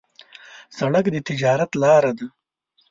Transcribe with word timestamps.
سړک 0.77 1.05
د 1.11 1.15
تجارت 1.27 1.71
لاره 1.81 2.11
ده. 2.17 2.25